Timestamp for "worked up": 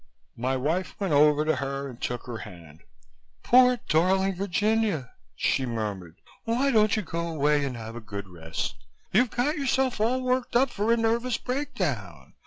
10.23-10.71